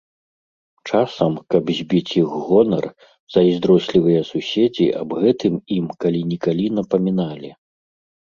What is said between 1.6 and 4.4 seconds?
збіць іх гонар, зайздрослівыя